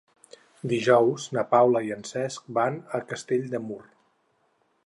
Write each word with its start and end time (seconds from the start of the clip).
Dijous 0.71 1.27
na 1.37 1.43
Paula 1.51 1.83
i 1.89 1.93
en 1.97 2.01
Cesc 2.13 2.49
van 2.59 2.83
a 3.01 3.05
Castell 3.13 3.47
de 3.55 3.63
Mur. 3.71 3.83